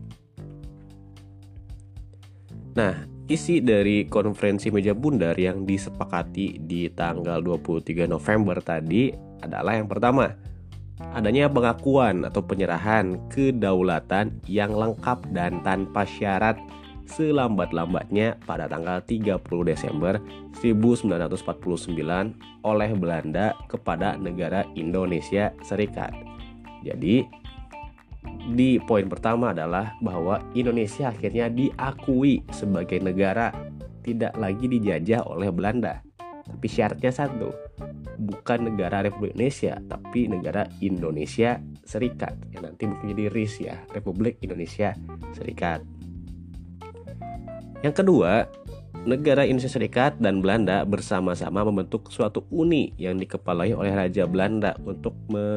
Nah, 2.75 3.05
isi 3.29 3.61
dari 3.61 4.09
konferensi 4.09 4.73
meja 4.73 4.97
bundar 4.97 5.37
yang 5.37 5.69
disepakati 5.69 6.65
di 6.65 6.89
tanggal 6.91 7.45
23 7.45 8.09
November 8.09 8.57
tadi 8.65 9.13
adalah 9.45 9.77
yang 9.77 9.89
pertama, 9.91 10.33
adanya 11.13 11.53
pengakuan 11.53 12.25
atau 12.25 12.41
penyerahan 12.41 13.21
kedaulatan 13.29 14.41
yang 14.49 14.73
lengkap 14.73 15.29
dan 15.37 15.61
tanpa 15.61 16.09
syarat 16.09 16.57
selambat-lambatnya 17.11 18.39
pada 18.47 18.71
tanggal 18.71 19.03
30 19.03 19.43
Desember 19.67 20.23
1949 20.63 21.91
oleh 22.63 22.91
Belanda 22.95 23.59
kepada 23.67 24.15
negara 24.15 24.63
Indonesia 24.79 25.51
Serikat. 25.67 26.15
Jadi, 26.87 27.27
di 28.53 28.77
poin 28.85 29.09
pertama 29.09 29.53
adalah 29.53 29.97
bahwa 30.01 30.41
Indonesia 30.55 31.09
akhirnya 31.13 31.49
diakui 31.49 32.45
sebagai 32.53 33.01
negara 33.01 33.53
tidak 34.01 34.33
lagi 34.37 34.67
dijajah 34.69 35.25
oleh 35.29 35.53
Belanda. 35.53 36.01
Tapi 36.51 36.67
syaratnya 36.67 37.13
satu, 37.15 37.53
bukan 38.21 38.73
negara 38.73 39.07
Republik 39.07 39.37
Indonesia, 39.39 39.81
tapi 39.87 40.27
negara 40.29 40.67
Indonesia 40.83 41.61
Serikat 41.81 42.37
yang 42.55 42.71
nanti 42.71 42.87
mungkin 42.87 43.13
jadi 43.17 43.25
RIS 43.33 43.55
ya, 43.63 43.77
Republik 43.95 44.39
Indonesia 44.45 44.95
Serikat. 45.35 46.00
Yang 47.81 48.05
kedua, 48.05 48.45
negara 49.09 49.49
Indonesia 49.49 49.73
Serikat 49.73 50.21
dan 50.21 50.45
Belanda 50.45 50.85
bersama-sama 50.85 51.65
membentuk 51.65 52.13
suatu 52.13 52.45
uni 52.53 52.93
yang 53.01 53.17
dikepalai 53.17 53.73
oleh 53.73 53.97
Raja 53.97 54.29
Belanda 54.29 54.77
untuk 54.85 55.17
me 55.33 55.49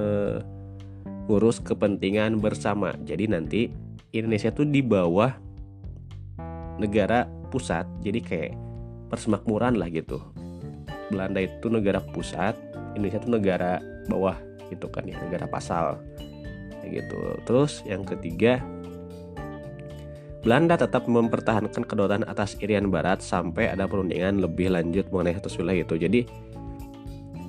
ngurus 1.27 1.59
kepentingan 1.59 2.39
bersama. 2.39 2.95
Jadi 3.03 3.27
nanti 3.27 3.61
Indonesia 4.15 4.51
tuh 4.55 4.67
di 4.67 4.79
bawah 4.79 5.35
negara 6.79 7.27
pusat, 7.51 7.83
jadi 7.99 8.19
kayak 8.23 8.53
persemakmuran 9.11 9.75
lah 9.75 9.91
gitu. 9.91 10.23
Belanda 11.11 11.43
itu 11.43 11.67
negara 11.67 11.99
pusat, 11.99 12.55
Indonesia 12.95 13.19
itu 13.19 13.29
negara 13.31 13.83
bawah 14.07 14.39
gitu 14.71 14.87
kan 14.87 15.03
ya, 15.03 15.19
negara 15.19 15.43
pasal. 15.47 15.99
Gitu. 16.87 17.39
Terus 17.47 17.83
yang 17.87 18.03
ketiga, 18.07 18.63
Belanda 20.43 20.75
tetap 20.75 21.07
mempertahankan 21.07 21.87
kedaulatan 21.87 22.27
atas 22.27 22.59
Irian 22.59 22.91
Barat 22.91 23.23
sampai 23.23 23.71
ada 23.71 23.87
perundingan 23.87 24.43
lebih 24.43 24.75
lanjut 24.75 25.07
mengenai 25.07 25.39
status 25.39 25.55
wilayah 25.55 25.87
itu. 25.87 25.95
Jadi 25.95 26.21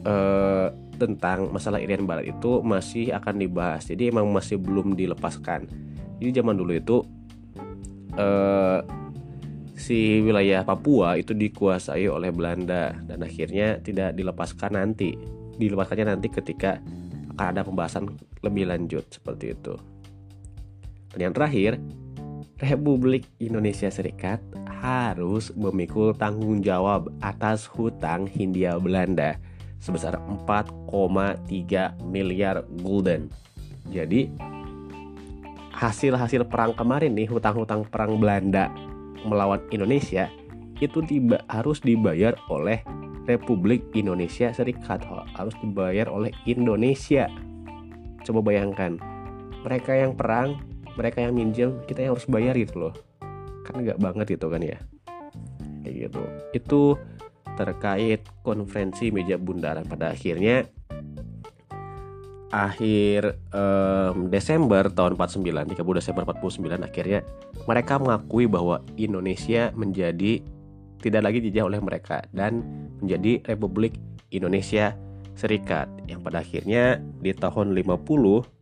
eh, 0.06 0.66
tentang 0.94 1.50
masalah 1.50 1.82
Irian 1.82 2.06
Barat 2.06 2.30
itu 2.30 2.62
masih 2.62 3.10
akan 3.10 3.42
dibahas. 3.42 3.90
Jadi 3.90 4.14
emang 4.14 4.30
masih 4.30 4.62
belum 4.62 4.94
dilepaskan. 4.94 5.66
Jadi 6.22 6.30
zaman 6.38 6.54
dulu 6.54 6.70
itu 6.70 7.02
eh, 8.14 8.80
si 9.74 10.22
wilayah 10.22 10.62
Papua 10.62 11.18
itu 11.18 11.34
dikuasai 11.34 12.06
oleh 12.06 12.30
Belanda 12.30 12.94
dan 13.10 13.26
akhirnya 13.26 13.82
tidak 13.82 14.14
dilepaskan 14.14 14.78
nanti. 14.78 15.18
Dilepaskannya 15.58 16.14
nanti 16.14 16.30
ketika 16.30 16.78
akan 17.34 17.46
ada 17.50 17.66
pembahasan 17.66 18.06
lebih 18.46 18.70
lanjut 18.70 19.02
seperti 19.10 19.50
itu. 19.50 19.74
Dan 21.10 21.30
yang 21.30 21.34
terakhir, 21.34 21.78
Republik 22.64 23.28
Indonesia 23.44 23.92
Serikat 23.92 24.40
harus 24.80 25.52
memikul 25.52 26.16
tanggung 26.16 26.64
jawab 26.64 27.12
atas 27.20 27.68
hutang 27.68 28.24
Hindia 28.24 28.80
Belanda 28.80 29.36
sebesar 29.84 30.16
4,3 30.48 31.44
miliar 32.08 32.64
gulden. 32.80 33.28
Jadi 33.92 34.32
hasil-hasil 35.76 36.48
perang 36.48 36.72
kemarin 36.72 37.12
nih 37.12 37.28
hutang-hutang 37.28 37.84
perang 37.84 38.16
Belanda 38.16 38.72
melawan 39.28 39.60
Indonesia 39.68 40.32
itu 40.80 41.04
tiba, 41.04 41.44
harus 41.52 41.84
dibayar 41.84 42.32
oleh 42.48 42.80
Republik 43.28 43.84
Indonesia 43.92 44.52
Serikat 44.52 45.04
harus 45.36 45.52
dibayar 45.60 46.08
oleh 46.08 46.32
Indonesia. 46.48 47.28
Coba 48.24 48.40
bayangkan 48.40 48.96
mereka 49.64 49.96
yang 49.96 50.12
perang, 50.12 50.60
mereka 50.94 51.22
yang 51.22 51.34
minjem, 51.34 51.70
kita 51.86 52.06
yang 52.06 52.14
harus 52.14 52.26
bayar 52.26 52.54
gitu 52.58 52.88
loh. 52.88 52.94
Kan 53.66 53.82
nggak 53.82 53.98
banget 53.98 54.38
gitu 54.38 54.46
kan 54.50 54.62
ya. 54.62 54.78
Kayak 55.82 55.94
gitu. 56.08 56.22
Itu 56.54 56.80
terkait 57.54 58.26
konferensi 58.42 59.14
meja 59.14 59.38
bundaran 59.38 59.86
pada 59.86 60.10
akhirnya 60.10 60.66
akhir 62.54 63.34
um, 63.50 64.30
Desember 64.30 64.86
tahun 64.86 65.18
49 65.18 65.74
30 65.74 65.98
Desember 65.98 66.22
49 66.22 66.86
akhirnya 66.86 67.20
mereka 67.66 67.98
mengakui 67.98 68.46
bahwa 68.46 68.78
Indonesia 68.94 69.74
menjadi 69.74 70.38
tidak 71.02 71.22
lagi 71.26 71.42
dijajah 71.42 71.66
oleh 71.66 71.80
mereka 71.82 72.22
dan 72.30 72.62
menjadi 73.02 73.42
Republik 73.50 73.98
Indonesia 74.30 74.94
Serikat 75.34 75.90
yang 76.06 76.22
pada 76.22 76.46
akhirnya 76.46 77.02
di 77.18 77.34
tahun 77.34 77.74
50 77.74 78.53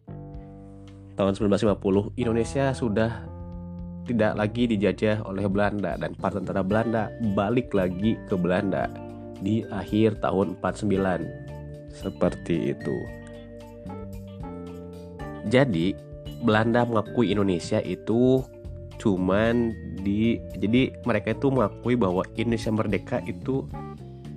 tahun 1.17 1.37
1950 1.37 2.17
Indonesia 2.17 2.73
sudah 2.73 3.29
tidak 4.09 4.33
lagi 4.35 4.67
dijajah 4.67 5.23
oleh 5.29 5.47
Belanda 5.47 5.95
dan 5.95 6.17
para 6.19 6.43
tentara 6.43 6.67
Belanda 6.67 7.13
balik 7.39 7.71
lagi 7.71 8.19
ke 8.27 8.35
Belanda 8.35 8.91
di 9.39 9.63
akhir 9.71 10.19
tahun 10.23 10.59
49 10.59 11.43
seperti 11.93 12.75
itu. 12.75 12.97
Jadi 15.51 15.95
Belanda 16.43 16.83
mengakui 16.83 17.31
Indonesia 17.31 17.79
itu 17.83 18.43
cuman 18.99 19.75
di 20.03 20.39
jadi 20.59 20.95
mereka 21.03 21.35
itu 21.35 21.51
mengakui 21.51 21.99
bahwa 21.99 22.23
Indonesia 22.39 22.71
merdeka 22.71 23.19
itu 23.27 23.67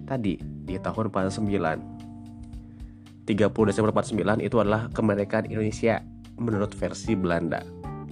tadi 0.10 0.42
di 0.42 0.78
tahun 0.82 1.14
49 1.14 3.26
30 3.26 3.70
Desember 3.70 3.90
49 3.94 4.42
itu 4.42 4.58
adalah 4.62 4.90
kemerdekaan 4.94 5.50
Indonesia 5.50 6.02
menurut 6.40 6.72
versi 6.76 7.16
Belanda 7.16 7.64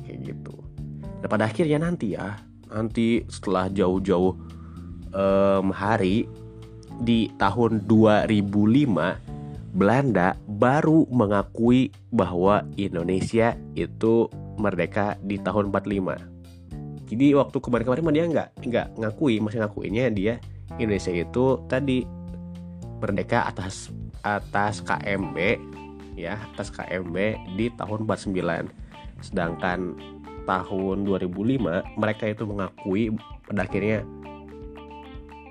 kayak 0.04 0.20
gitu 0.24 0.56
dan 1.24 1.28
pada 1.28 1.48
akhirnya 1.48 1.80
nanti 1.80 2.16
ya 2.16 2.40
nanti 2.74 3.24
setelah 3.30 3.70
jauh-jauh 3.70 4.34
um, 5.14 5.70
hari 5.72 6.26
di 7.02 7.30
tahun 7.38 7.86
2005 7.86 9.34
Belanda 9.74 10.38
baru 10.46 11.10
mengakui 11.10 11.90
bahwa 12.14 12.62
Indonesia 12.78 13.58
itu 13.74 14.30
merdeka 14.62 15.18
di 15.26 15.42
tahun 15.42 15.74
45. 15.74 17.10
Jadi 17.10 17.28
waktu 17.34 17.58
kemarin-kemarin 17.58 18.14
dia 18.14 18.26
nggak 18.30 18.50
nggak 18.70 18.88
ngakui, 19.02 19.42
masih 19.42 19.66
ngakuinnya 19.66 20.14
dia 20.14 20.34
Indonesia 20.78 21.10
itu 21.10 21.58
tadi 21.66 22.06
merdeka 23.02 23.50
atas 23.50 23.90
atas 24.22 24.80
KMB 24.86 25.38
ya, 26.16 26.40
atas 26.54 26.70
KMB 26.74 27.16
di 27.58 27.72
tahun 27.76 28.06
49. 28.06 28.70
Sedangkan 29.24 29.96
tahun 30.44 31.08
2005 31.08 32.00
mereka 32.00 32.24
itu 32.28 32.44
mengakui 32.44 33.16
pada 33.48 33.64
akhirnya 33.64 34.04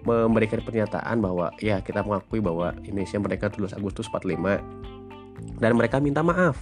memberikan 0.02 0.60
pernyataan 0.60 1.22
bahwa 1.22 1.54
ya 1.62 1.78
kita 1.80 2.02
mengakui 2.02 2.42
bahwa 2.42 2.74
Indonesia 2.82 3.18
merdeka 3.22 3.46
17 3.48 3.78
Agustus 3.78 4.10
45 4.10 5.62
dan 5.62 5.72
mereka 5.78 6.02
minta 6.02 6.20
maaf 6.26 6.58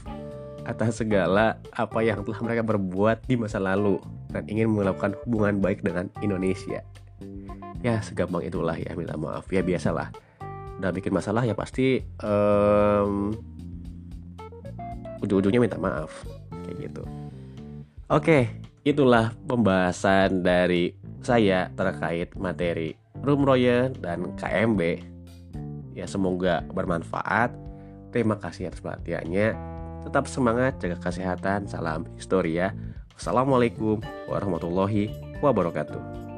atas 0.69 1.01
segala 1.01 1.57
apa 1.73 2.05
yang 2.05 2.21
telah 2.23 2.41
mereka 2.45 2.63
berbuat 2.63 3.25
di 3.25 3.35
masa 3.41 3.57
lalu 3.57 3.97
dan 4.31 4.45
ingin 4.47 4.69
melakukan 4.71 5.17
hubungan 5.25 5.59
baik 5.59 5.81
dengan 5.81 6.13
Indonesia. 6.21 6.85
Ya 7.81 8.05
segampang 8.05 8.45
itulah 8.45 8.77
ya 8.77 8.93
minta 8.93 9.17
maaf 9.17 9.49
ya 9.49 9.65
biasalah. 9.65 10.13
Udah 10.81 10.93
bikin 10.93 11.17
masalah 11.17 11.45
ya 11.49 11.57
pasti 11.57 12.05
um, 12.21 13.33
ujung-ujungnya 15.21 15.61
minta 15.61 15.79
maaf 15.81 16.25
kayak 16.65 16.91
gitu. 16.91 17.03
Oke, 18.11 18.51
itulah 18.83 19.31
pembahasan 19.47 20.43
dari 20.43 20.97
saya 21.21 21.71
terkait 21.77 22.35
materi 22.35 22.97
Room 23.23 23.45
Royer 23.45 23.93
dan 24.01 24.35
KMB. 24.35 24.81
Ya 25.95 26.07
semoga 26.09 26.65
bermanfaat. 26.73 27.53
Terima 28.11 28.35
kasih 28.41 28.73
atas 28.73 28.83
perhatiannya. 28.83 29.55
Tetap 30.09 30.25
semangat, 30.27 30.81
jaga 30.81 30.99
kesehatan. 30.99 31.69
Salam 31.69 32.09
historia. 32.17 32.73
Wassalamualaikum 33.15 34.01
warahmatullahi 34.27 35.13
wabarakatuh. 35.45 36.30